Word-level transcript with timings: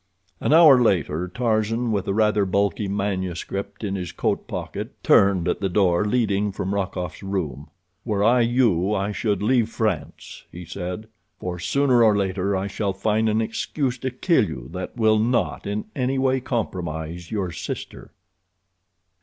An 0.39 0.51
hour 0.51 0.81
later 0.81 1.27
Tarzan, 1.27 1.91
with 1.91 2.07
a 2.07 2.13
rather 2.15 2.43
bulky 2.43 2.87
manuscript 2.87 3.83
in 3.83 3.93
his 3.93 4.11
coat 4.11 4.47
pocket, 4.47 4.93
turned 5.03 5.47
at 5.47 5.59
the 5.59 5.69
door 5.69 6.03
leading 6.05 6.51
from 6.51 6.73
Rokoff's 6.73 7.21
room. 7.21 7.69
"Were 8.03 8.23
I 8.23 8.41
you 8.41 8.95
I 8.95 9.11
should 9.11 9.43
leave 9.43 9.69
France," 9.69 10.45
he 10.51 10.65
said, 10.65 11.07
"for 11.39 11.59
sooner 11.59 12.03
or 12.03 12.17
later 12.17 12.55
I 12.57 12.65
shall 12.65 12.93
find 12.93 13.29
an 13.29 13.41
excuse 13.41 13.99
to 13.99 14.09
kill 14.09 14.45
you 14.49 14.69
that 14.71 14.97
will 14.97 15.19
not 15.19 15.67
in 15.67 15.85
any 15.95 16.17
way 16.17 16.39
compromise 16.39 17.29
your 17.29 17.51
sister." 17.51 18.11